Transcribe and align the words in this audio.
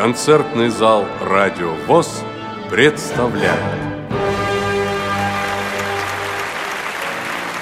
Концертный 0.00 0.70
зал 0.70 1.04
«Радио 1.20 1.74
ВОЗ» 1.86 2.24
представляет 2.70 3.60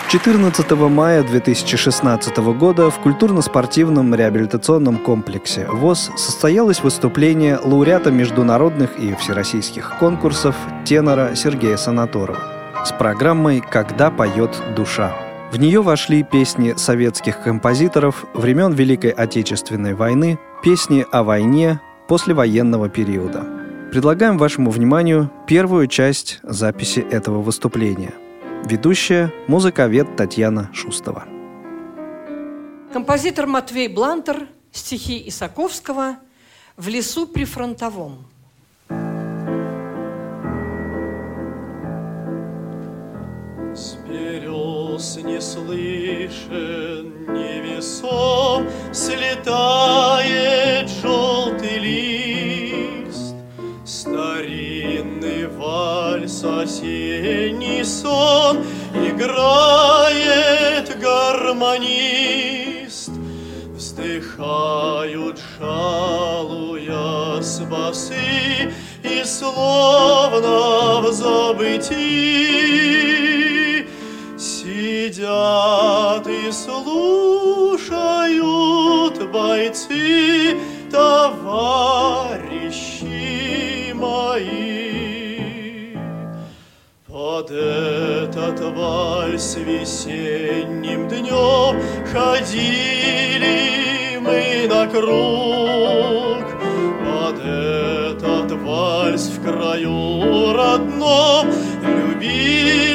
14 0.08 0.70
мая 0.70 1.24
2016 1.24 2.36
года 2.56 2.90
в 2.90 3.00
культурно-спортивном 3.00 4.14
реабилитационном 4.14 4.98
комплексе 4.98 5.66
ВОЗ 5.66 6.12
состоялось 6.14 6.80
выступление 6.80 7.58
лауреата 7.58 8.12
международных 8.12 9.00
и 9.00 9.16
всероссийских 9.16 9.98
конкурсов 9.98 10.54
тенора 10.84 11.34
Сергея 11.34 11.76
Санаторова 11.76 12.38
с 12.84 12.92
программой 12.92 13.60
«Когда 13.68 14.12
поет 14.12 14.56
душа». 14.76 15.12
В 15.50 15.58
нее 15.58 15.82
вошли 15.82 16.22
песни 16.22 16.74
советских 16.76 17.42
композиторов 17.42 18.26
времен 18.32 18.74
Великой 18.74 19.10
Отечественной 19.10 19.94
войны, 19.94 20.38
песни 20.62 21.04
о 21.10 21.24
войне 21.24 21.80
послевоенного 22.08 22.88
периода. 22.88 23.44
Предлагаем 23.92 24.38
вашему 24.38 24.70
вниманию 24.70 25.30
первую 25.46 25.86
часть 25.86 26.40
записи 26.42 27.00
этого 27.00 27.42
выступления. 27.42 28.14
Ведущая– 28.64 29.32
музыковед 29.46 30.16
Татьяна 30.16 30.70
Шустова. 30.72 31.26
Композитор 32.92 33.46
Матвей 33.46 33.88
Блантер, 33.88 34.48
стихи 34.72 35.28
Исаковского 35.28 36.16
«В 36.76 36.88
лесу 36.88 37.26
прифронтовом». 37.26 38.26
С 44.98 45.14
не 45.14 45.40
слышен, 45.40 47.12
невесом 47.32 48.66
Слетает 48.92 50.90
желтый 51.00 51.78
лист, 51.78 53.36
Старинный 53.86 55.46
вальс, 55.46 56.42
осенний 56.42 57.84
сон 57.84 58.64
Играет 58.92 60.98
гармонист. 60.98 63.12
Вздыхают, 63.76 65.40
жалуя 65.60 67.40
с 67.40 67.60
басы, 67.60 68.72
И 69.04 69.22
словно 69.22 71.02
в 71.02 71.12
забытии 71.12 72.58
Сидят 74.88 76.24
и 76.26 76.50
слушают 76.50 77.78
бойцы, 79.30 80.56
товарищи 80.90 81.52
мои. 83.92 85.94
Под 87.06 87.50
этот 87.50 88.60
вальс 88.60 89.56
весенним 89.56 91.06
днем 91.08 91.82
ходили 92.10 94.16
мы 94.22 94.66
на 94.70 94.86
круг. 94.86 96.46
Под 97.04 97.38
этот 97.44 98.52
вальс 98.62 99.28
в 99.28 99.42
краю 99.44 100.54
родном 100.54 101.50
любили 101.82 102.87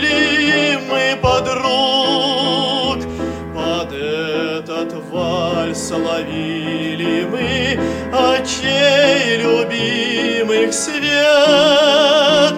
вальс 5.94 6.06
ловили 6.06 7.26
мы 7.26 7.80
очей 8.12 9.38
любимых 9.38 10.74
свет. 10.74 12.54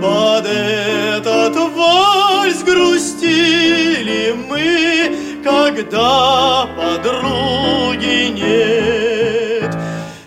Под 0.00 0.46
этот 0.46 1.56
вальс 1.74 2.62
грустили 2.62 4.34
мы, 4.48 5.42
когда 5.44 6.66
подруги 6.76 8.28
нет. 8.30 9.76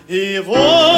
И 0.08 0.42
вот 0.44 0.93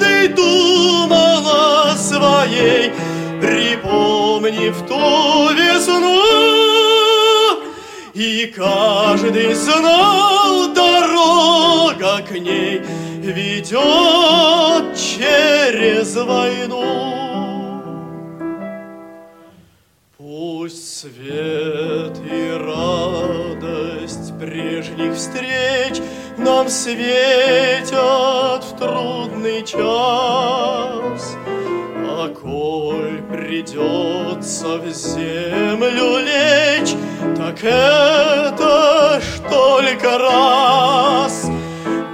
каждый 0.00 0.28
думал 0.28 1.48
о 1.48 1.96
своей, 1.96 2.92
припомнив 3.40 4.74
ту 4.88 5.50
весну. 5.54 6.20
И 8.14 8.46
каждый 8.46 9.54
знал, 9.54 10.72
дорога 10.74 12.22
к 12.26 12.32
ней 12.32 12.80
ведет 13.20 14.96
через 14.96 16.16
войну. 16.16 17.16
Пусть 20.16 20.98
свет 20.98 22.16
и 22.30 22.50
радость 22.58 23.99
прежних 24.40 25.14
встреч 25.14 26.00
Нам 26.38 26.68
светят 26.68 28.64
в 28.64 28.76
трудный 28.78 29.62
час. 29.62 31.36
А 32.12 32.28
коль 32.28 33.22
придется 33.30 34.78
в 34.78 34.88
землю 34.90 36.18
лечь, 36.18 36.94
Так 37.36 37.62
это 37.62 39.20
ж 39.20 39.40
только 39.50 40.18
раз. 40.18 41.46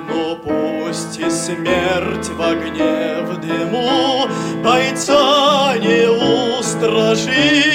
Но 0.08 0.36
пусть 0.36 1.18
и 1.18 1.30
смерть 1.30 2.28
в 2.28 2.42
огне, 2.42 3.22
в 3.22 3.40
дыму 3.40 4.28
Бойца 4.64 5.76
не 5.78 6.08
устражит, 6.58 7.65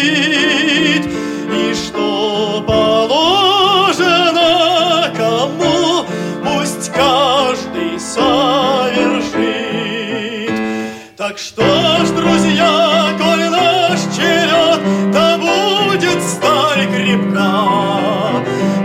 что 12.05 12.15
друзья, 12.15 13.09
коль 13.17 13.49
наш 13.49 13.99
черед, 14.15 15.11
Да 15.11 15.37
будет 15.37 16.21
сталь 16.23 16.87
крепка, 16.87 17.51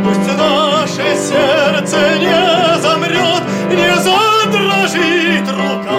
Пусть 0.04 0.28
наше 0.36 1.16
сердце 1.16 2.18
не 2.18 2.80
замрет, 2.80 3.42
Не 3.70 3.94
задрожит 3.96 5.48
рука. 5.48 5.96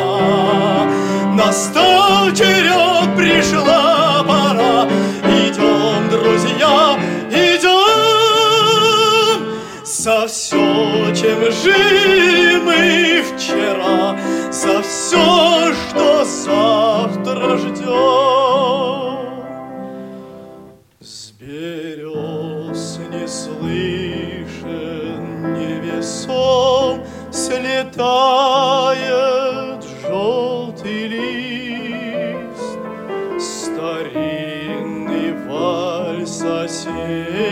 Настал 1.34 2.32
черед, 2.32 3.16
пришла 3.16 4.24
пора, 4.24 4.88
Идем, 5.24 6.10
друзья, 6.10 6.98
идем, 7.32 7.88
За 9.84 10.28
все, 10.28 10.58
чем 11.14 11.52
жили 11.52 12.58
мы 12.58 13.24
вчера, 13.24 14.18
За 14.52 14.82
все, 14.82 15.47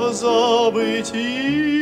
в 0.00 0.12
забытии 0.12 1.79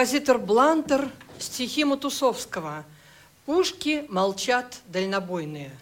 Композитор 0.00 0.38
Блантер, 0.38 1.10
стихи 1.38 1.84
Матусовского. 1.84 2.86
Пушки 3.44 4.06
молчат 4.08 4.78
дальнобойные. 4.86 5.72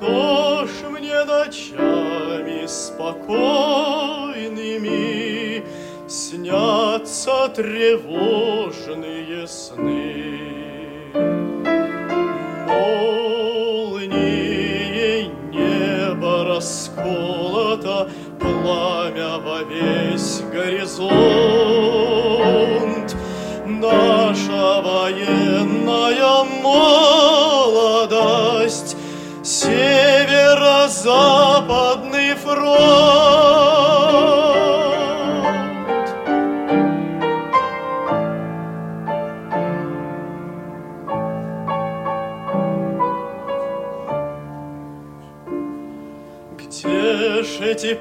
Что 0.00 0.64
ж 0.64 0.70
мне 0.88 1.24
ночами 1.24 2.66
спокойными 2.66 3.26
Снятся 6.08 7.48
тревожные 7.54 9.46
сны? 9.46 11.12
Молнией 12.66 14.10
небо 15.52 16.44
расколото, 16.46 18.08
Пламя 18.40 19.36
во 19.36 19.62
весь 19.64 20.40
горизонт. 20.50 21.59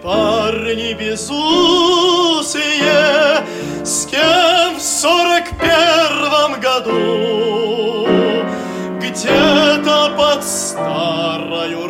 Парни 0.01 0.93
безусые, 0.93 2.63
С 3.83 4.05
кем 4.05 4.77
в 4.77 4.81
сорок 4.81 5.49
первом 5.59 6.59
году? 6.59 8.07
Где-то 8.99 10.13
под 10.17 10.43
старою 10.43 11.87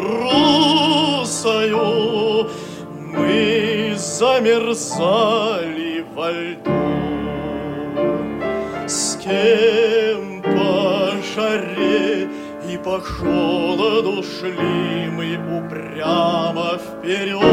русою 1.27 2.49
Мы 2.95 3.93
замерзали 3.97 6.05
во 6.15 6.31
льду 6.31 6.68
по 12.89 12.99
холоду 13.01 14.23
шли 14.23 15.09
мы 15.11 15.37
упрямо 15.59 16.79
вперед. 16.79 17.43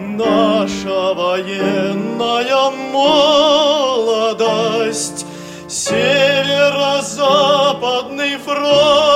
Наша 0.00 1.12
военная 1.12 2.70
молодость, 2.94 5.26
Северо-западный 5.68 8.38
фронт. 8.38 9.15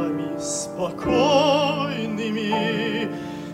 Ночами 0.00 0.38
спокойными 0.38 2.50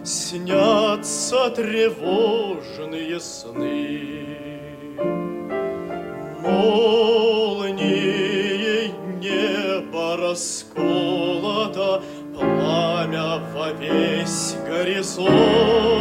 Снятся 0.04 1.50
тревожные 1.50 3.18
сны? 3.18 4.38
Молнией 6.40 7.74
небо 9.20 10.16
расколото, 10.16 12.02
Пламя 12.34 13.40
во 13.52 13.72
весь 13.72 14.54
горизонт. 14.68 15.95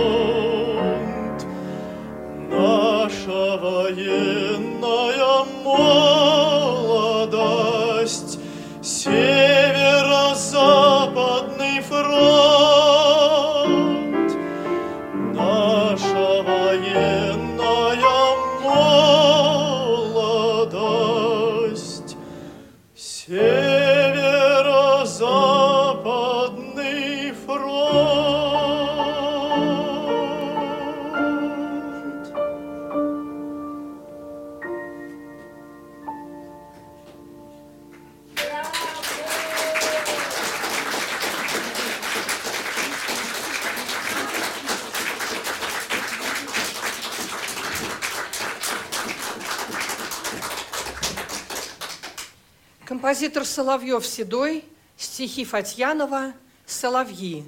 Композитор 53.16 53.46
Соловьев 53.46 54.06
Седой, 54.06 54.66
стихи 54.98 55.46
Фатьянова 55.46 56.34
«Соловьи». 56.66 57.46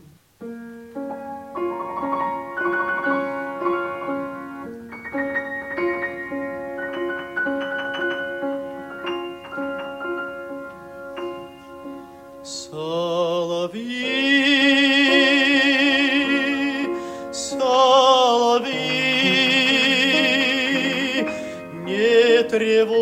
тревог. 22.57 22.96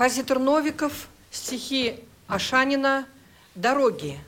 Композитор 0.00 0.38
Новиков, 0.38 1.08
стихи 1.30 2.00
Ашанина 2.26 3.04
«Дороги». 3.54 4.18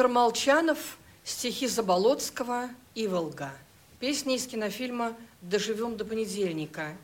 Композитор 0.00 0.22
Молчанов, 0.22 0.96
стихи 1.24 1.66
Заболоцкого 1.66 2.70
«Иволга». 2.94 3.52
Песни 3.98 4.36
из 4.36 4.46
кинофильма 4.46 5.14
«Доживем 5.42 5.98
до 5.98 6.06
понедельника». 6.06 6.96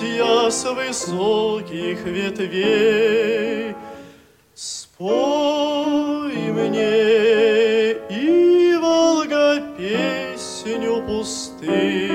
Листья 0.00 0.50
с 0.50 0.64
высоких 0.64 2.04
ветвей. 2.04 3.74
Спой 4.54 6.32
мне, 6.52 7.92
и 8.10 8.76
Волга, 8.80 9.62
песню 9.78 11.02
пустынную, 11.06 12.14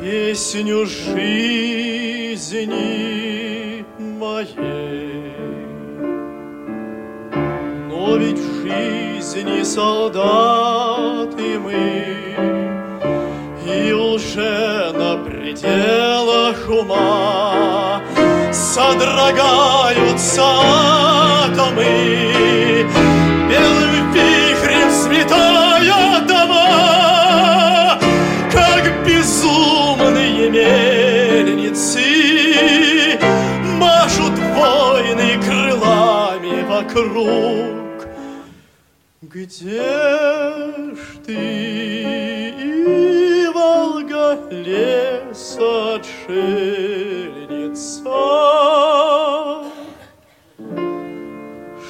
песню 0.00 0.86
жизни 0.86 2.24
моей. 3.98 5.34
Но 7.88 8.16
ведь 8.16 8.38
в 8.38 8.62
жизни 8.62 9.62
солдаты 9.62 11.58
мы, 11.58 12.07
И 14.38 14.40
уже 14.40 14.92
на 14.92 15.16
пределах 15.24 16.68
ума 16.68 18.00
Содрогаются 18.52 20.42
атомы, 21.44 21.84
Белым 23.48 24.12
вихрем 24.12 24.90
сметая 24.92 26.20
дома, 26.20 27.98
Как 28.52 29.04
безумные 29.04 30.50
мельницы 30.50 31.98
Машут 33.76 34.38
войны 34.54 35.40
крылами 35.42 36.62
вокруг. 36.62 38.06
Где 39.20 39.82
ж 40.94 40.98
ты, 41.26 41.87
Волга, 44.78 45.18
лес 45.28 45.58
отшельница? 45.58 46.38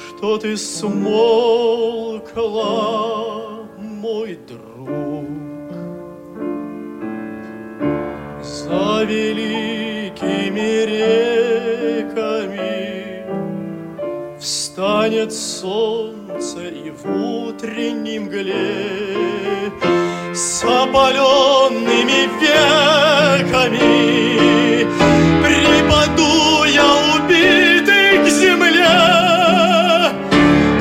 Что 0.07 0.37
ты 0.37 0.57
смолкла, 0.57 1.29
мой 3.77 4.37
друг? 4.47 5.27
За 8.41 9.03
великими 9.03 10.85
реками 12.05 12.49
Встанет 14.39 15.33
солнце 15.33 16.69
и 16.69 16.89
в 16.89 17.05
утренней 17.05 18.19
мгле 18.19 19.08
С 20.39 20.63
опаленными 20.63 22.29
веками. 22.39 23.77
Припаду 25.43 26.63
я 26.63 26.89
убитый 27.17 28.23
к 28.23 28.25
земле 28.29 28.95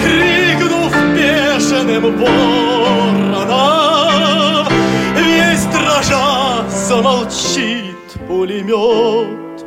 Крикнув 0.01 0.95
бешеным 1.13 2.05
вороном. 2.19 3.49
Весь 5.17 5.67
дрожа 5.73 6.65
замолчит 6.71 8.11
пулемет. 8.29 9.67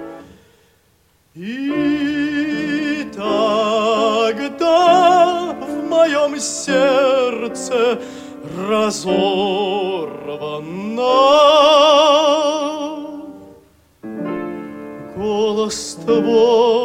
И 1.36 3.12
тогда 3.13 4.77
в 5.60 5.84
моем 5.89 6.39
сердце 6.39 7.99
разорвано 8.69 9.61
Голос 15.15 15.97
твой 16.06 16.81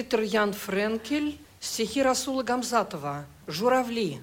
Композитор 0.00 0.22
Ян 0.22 0.52
Френкель, 0.54 1.38
стихи 1.60 2.02
Расула 2.02 2.42
Гамзатова 2.42 3.26
«Журавли». 3.46 4.22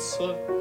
So. 0.00 0.59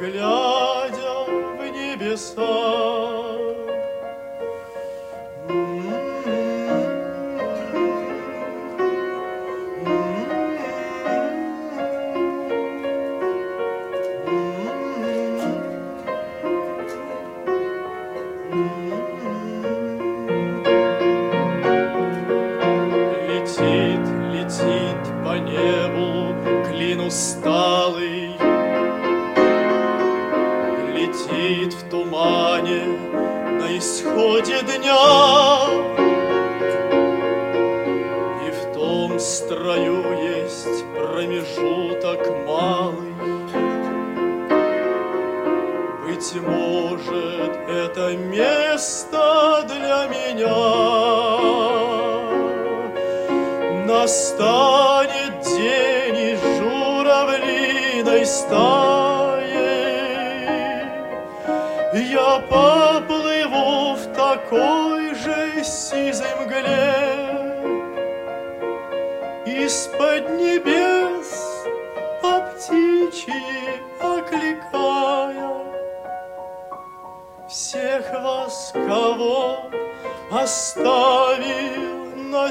Глядя 0.00 1.24
в 1.24 1.70
небеса. 1.70 3.47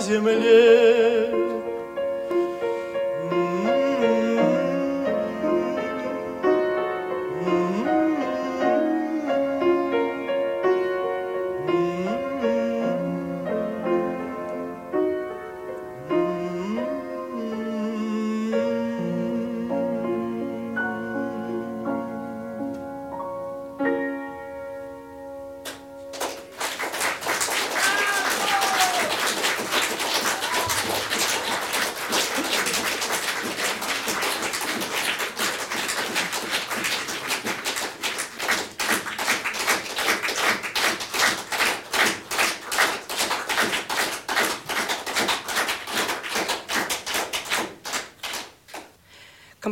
Земле. 0.08 0.66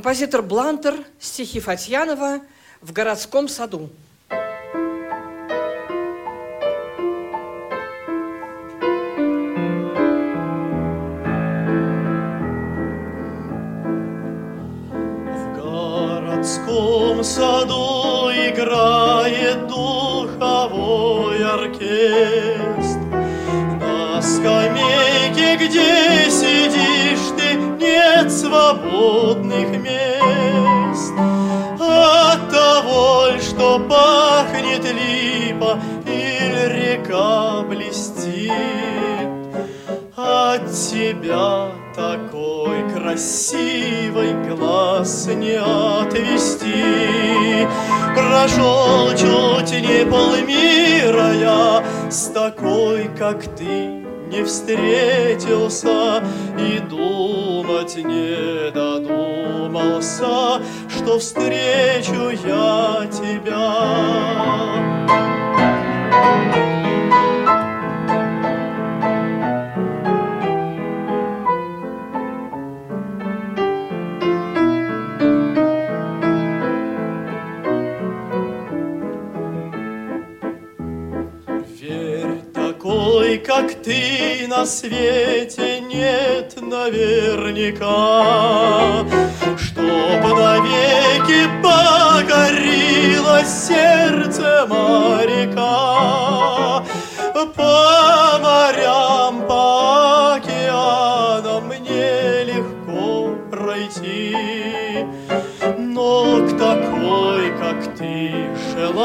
Композитор 0.06 0.44
Блантер, 0.44 1.04
стихи 1.20 1.60
Фатьянова 1.60 2.41
в 2.80 2.94
городском 2.94 3.48
саду. 3.48 3.89
Глаз 45.06 45.28
не 45.28 45.60
отвести. 45.60 47.68
Прошел 48.15 49.12
чуть 49.12 49.72
не 49.82 50.06
полмира 50.06 51.34
я 51.34 51.84
с 52.10 52.28
такой, 52.28 53.10
как 53.18 53.44
ты, 53.56 54.04
не 54.32 54.44
встретился 54.44 56.24
и 56.58 56.80
думать 56.80 57.98
не 57.98 58.72
додумался, 58.72 60.62
что 60.89 61.20
встречу 61.20 62.32
я 62.44 63.06
тебя. 63.12 63.76
Как 83.56 83.74
ты, 83.84 84.48
на 84.50 84.65
свете 84.65 85.80
нет 85.80 86.56
наверняка, 86.62 87.86
Чтоб 89.58 90.22
навеки 90.38 91.48
погорело 91.63 93.44
сердце 93.46 94.65
моряка. 94.68 95.63
По 97.56 98.39
морям, 98.41 99.48
по 99.48 100.05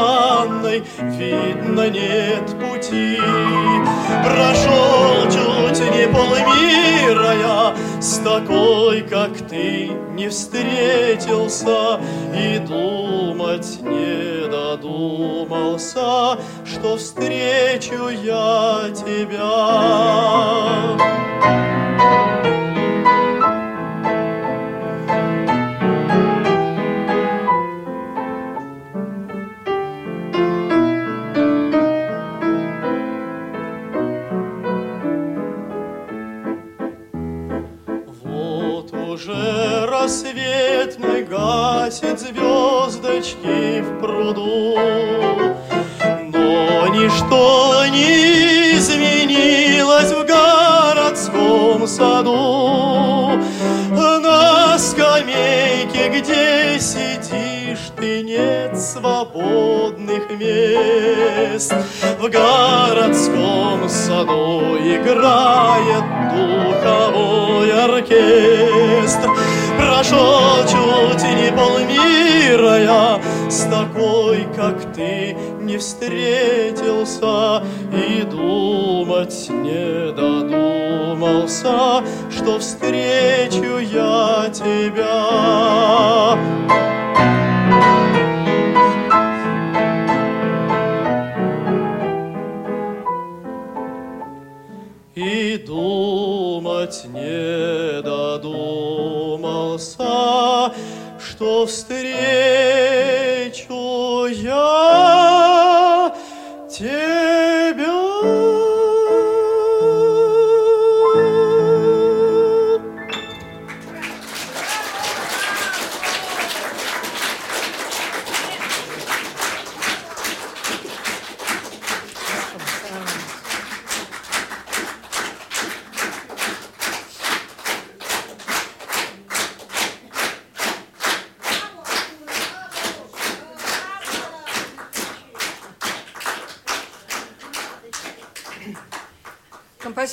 желанной, 0.01 0.83
видно, 1.01 1.89
нет 1.91 2.47
пути. 2.59 3.19
Прошел 4.25 5.25
чуть 5.31 5.81
не 5.95 6.07
полмира 6.09 7.35
я, 7.35 7.75
с 8.01 8.19
такой, 8.19 9.03
как 9.03 9.37
ты, 9.49 9.91
не 10.15 10.29
встретился 10.29 12.01
и 12.35 12.59
думать 12.59 13.81
не 13.83 14.49
додумался, 14.49 16.39
что 16.65 16.97
встречу 16.97 18.09
я 18.09 18.91
тебя. 18.95 20.21
Вот 22.41 22.61
уже 22.61 22.80
играет 65.21 66.05
духовой 66.33 67.73
оркестр. 67.73 69.29
Прошел 69.79 70.65
чуть 70.67 71.23
не 71.23 71.53
полмира 71.53 72.79
я 72.83 73.21
с 73.49 73.65
такой, 73.65 74.47
как 74.57 74.95
ты, 74.95 75.37
не 75.61 75.77
встретился 75.79 77.63
и 77.93 78.23
думать 78.23 79.51
не 79.51 80.13
додумался, 80.13 82.03
что 82.31 82.59
встречу 82.59 83.79
я 83.79 84.51
тебя. 84.53 85.30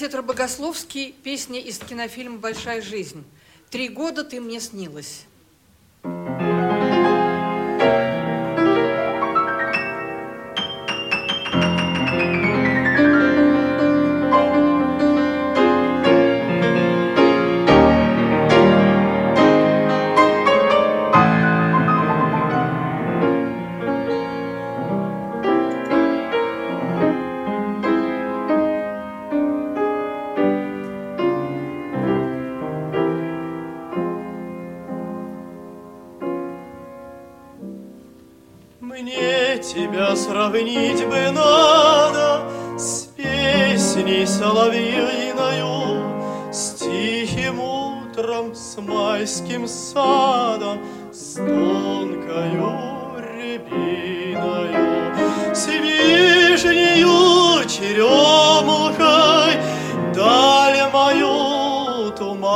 Петр 0.07 0.21
Богословский, 0.21 1.11
песня 1.11 1.59
из 1.59 1.79
кинофильма 1.79 2.37
«Большая 2.37 2.81
жизнь». 2.81 3.25
«Три 3.69 3.89
года 3.89 4.23
ты 4.23 4.39
мне 4.39 4.61
снилась». 4.61 5.25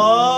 Oh. 0.03 0.30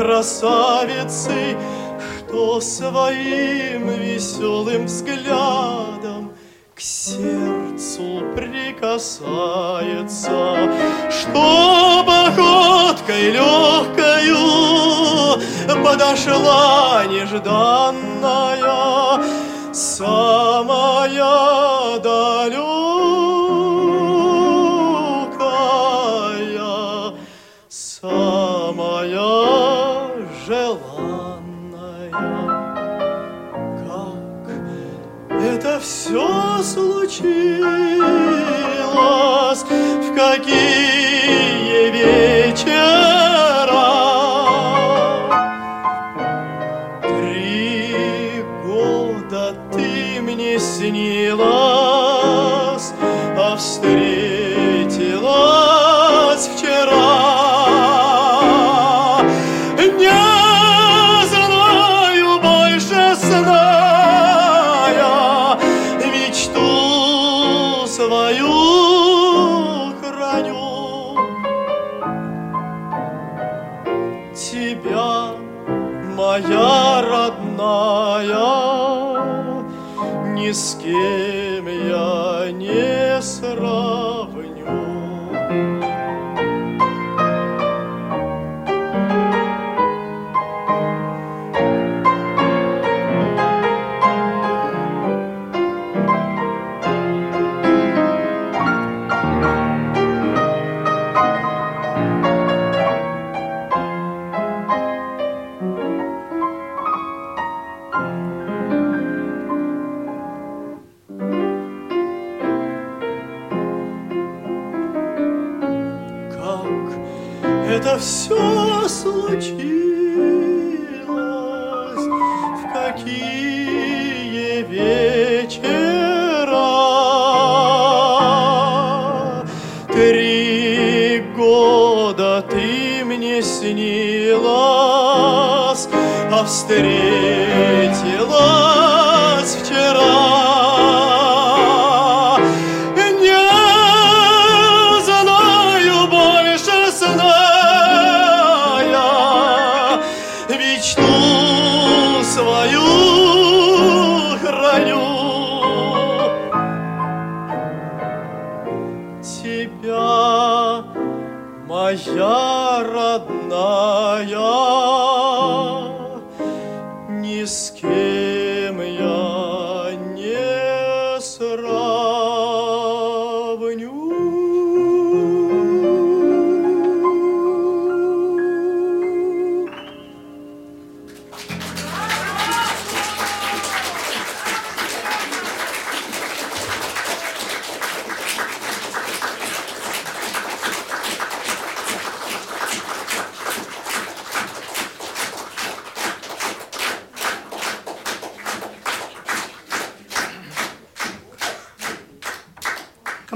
красавицей, 0.00 1.56
что 2.00 2.60
своим 2.62 3.88
веселым 3.88 4.86
взглядом 4.86 6.32
к 6.74 6.80
сердцу 6.80 8.22
прикасается, 8.34 9.10
что 11.10 12.02
походкой 12.06 13.32
легкою 13.32 14.38
подошла 15.84 17.04
нежданная, 17.04 18.22
самая 19.74 21.18
далекая. 21.98 22.89
aqui. 40.30 40.69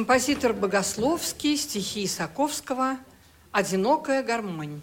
Композитор 0.06 0.52
Богословский, 0.52 1.56
стихи 1.56 2.04
Исаковского 2.04 2.98
«Одинокая 3.52 4.22
гармонь». 4.22 4.82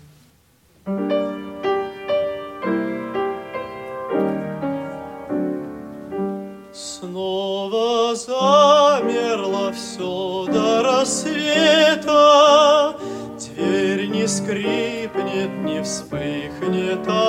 Снова 6.74 8.16
замерло 8.16 9.72
все 9.74 10.48
до 10.52 10.82
рассвета, 10.82 12.98
Дверь 13.38 14.08
не 14.08 14.28
скрипнет, 14.28 15.52
не 15.64 15.84
вспыхнет 15.84 17.08
огонь, 17.08 17.21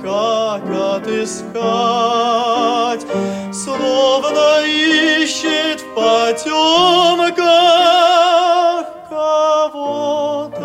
никак 0.00 0.64
отыскать, 0.96 1.46
Словно 3.52 4.64
ищет 4.64 5.80
в 5.80 5.94
потемках 5.94 7.36
кого-то 9.08 10.62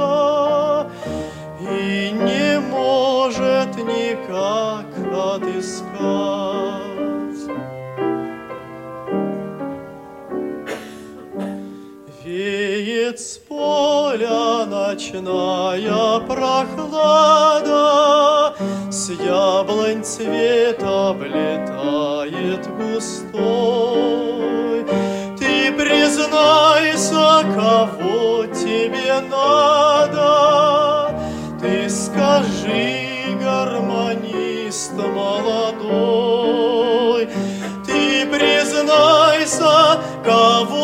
И 1.59 2.11
не 2.11 2.59
может 2.59 3.75
никак 3.77 4.85
отыскать. 5.13 5.85
Веет 12.23 13.19
с 13.19 13.37
поля 13.37 14.65
ночная 14.65 16.19
прохлада, 16.21 17.75
С 18.91 19.09
яблонь 19.09 20.03
цвет 20.03 20.81
облетает 20.83 22.67
густой. 22.77 24.05
Ты 25.37 25.71
признайся, 25.73 27.43
кого 27.53 28.45
тебе 28.47 29.19
надо, 29.29 31.13
Ты 31.61 31.89
скажи, 31.89 33.37
гармонист 33.41 34.93
молодой, 34.93 36.45
Ты 37.85 38.25
признайся, 38.27 39.99
кого 40.23 40.74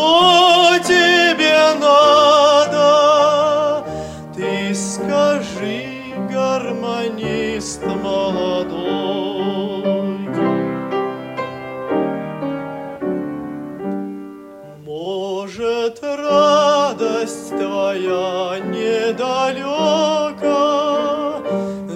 твоя 17.91 18.59
недалека, 18.59 19.73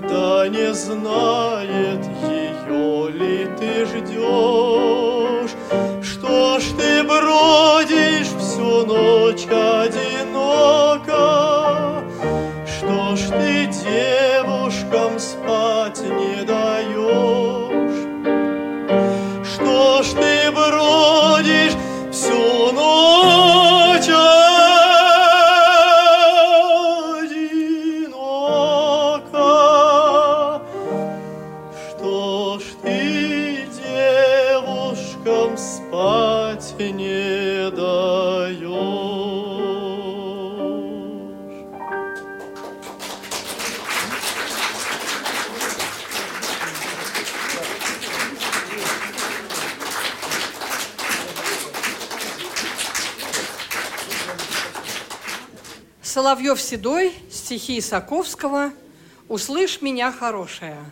Да 0.09 0.47
не 0.49 0.73
знает 0.73 2.05
ее 2.27 3.09
ли 3.11 3.47
ты 3.57 3.85
ждешь, 3.85 5.51
Что 6.03 6.59
ж 6.59 6.63
ты 6.77 7.03
бродишь 7.03 8.33
всю 8.39 8.85
ночь 8.85 9.45
одиноко, 9.45 11.23
Что 12.65 13.15
ж 13.15 13.19
ты 13.29 13.67
девушкам 13.67 14.14
Седой, 56.65 57.13
стихи 57.29 57.77
Исаковского 57.77 58.73
«Услышь 59.29 59.83
меня, 59.83 60.11
хорошая». 60.11 60.83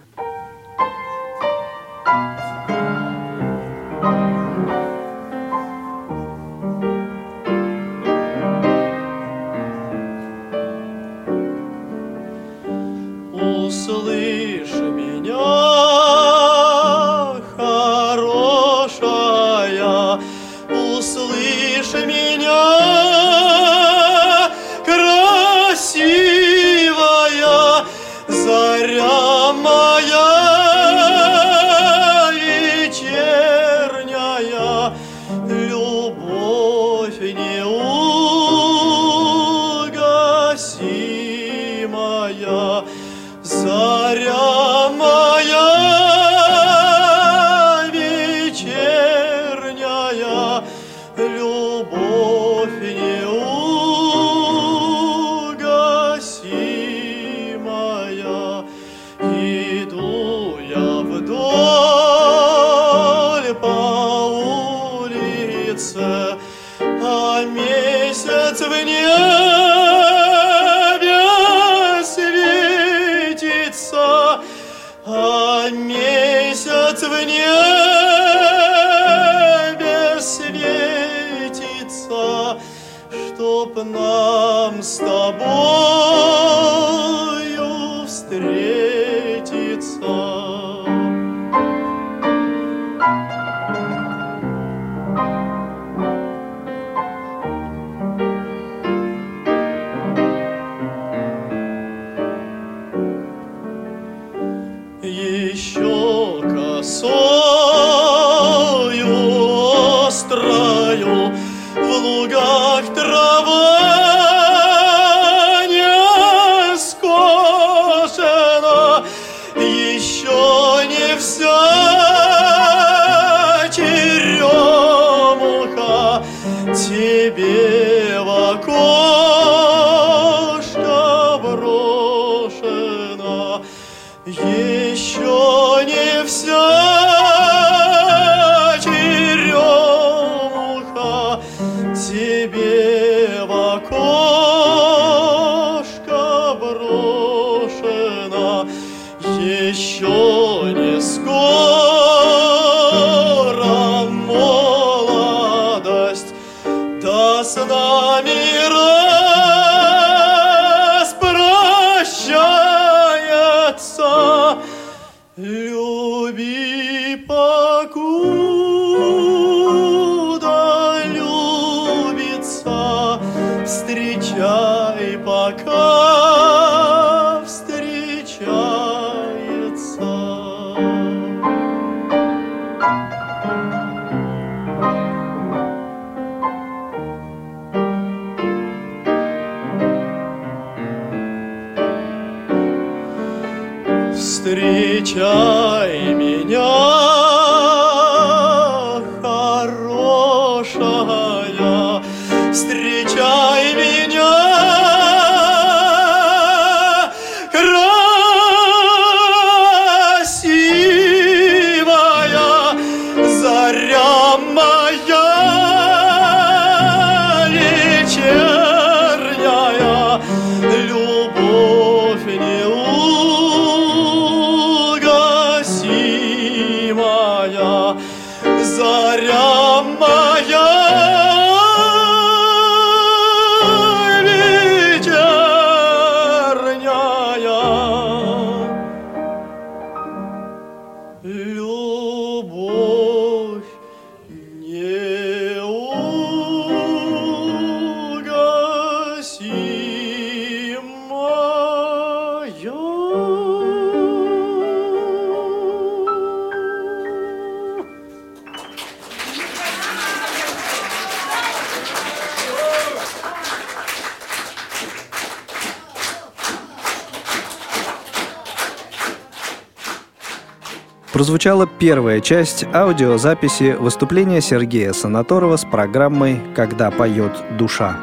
Прозвучала 271.43 271.67
первая 271.67 272.21
часть 272.21 272.63
аудиозаписи 272.73 273.75
выступления 273.77 274.39
Сергея 274.39 274.93
Санаторова 274.93 275.57
с 275.57 275.65
программой 275.65 276.39
«Когда 276.55 276.89
поет 276.89 277.33
душа». 277.57 277.97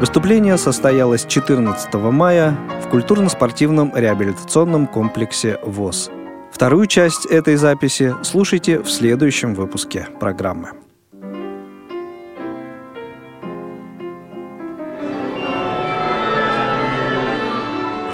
Выступление 0.00 0.58
состоялось 0.58 1.24
14 1.24 1.94
мая 1.94 2.58
в 2.84 2.88
культурно-спортивном 2.88 3.92
реабилитационном 3.94 4.88
комплексе 4.88 5.60
ВОЗ. 5.62 6.10
Вторую 6.50 6.86
часть 6.88 7.24
этой 7.26 7.54
записи 7.54 8.16
слушайте 8.24 8.80
в 8.80 8.90
следующем 8.90 9.54
выпуске 9.54 10.08
программы. 10.18 10.70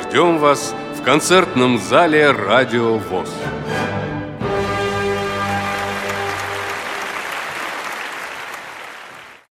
Ждем 0.02 0.36
вас 0.36 0.74
в 1.00 1.02
концертном 1.02 1.78
зале 1.78 2.32
«Радио 2.32 2.98
ВОЗ». 2.98 3.30